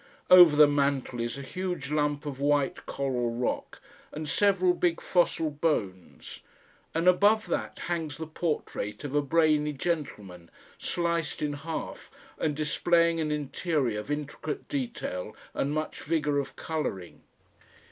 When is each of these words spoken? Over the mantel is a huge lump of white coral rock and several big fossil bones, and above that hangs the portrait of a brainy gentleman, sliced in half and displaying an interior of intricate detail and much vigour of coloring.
Over 0.31 0.55
the 0.55 0.65
mantel 0.67 1.19
is 1.19 1.37
a 1.37 1.43
huge 1.43 1.91
lump 1.91 2.25
of 2.25 2.39
white 2.39 2.87
coral 2.87 3.29
rock 3.35 3.79
and 4.11 4.27
several 4.27 4.73
big 4.73 4.99
fossil 4.99 5.51
bones, 5.51 6.39
and 6.95 7.07
above 7.07 7.45
that 7.49 7.77
hangs 7.77 8.17
the 8.17 8.25
portrait 8.25 9.03
of 9.03 9.13
a 9.13 9.21
brainy 9.21 9.73
gentleman, 9.73 10.49
sliced 10.79 11.43
in 11.43 11.53
half 11.53 12.09
and 12.39 12.55
displaying 12.55 13.19
an 13.19 13.29
interior 13.29 13.99
of 13.99 14.09
intricate 14.09 14.67
detail 14.67 15.35
and 15.53 15.71
much 15.71 16.01
vigour 16.01 16.39
of 16.39 16.55
coloring. 16.55 17.21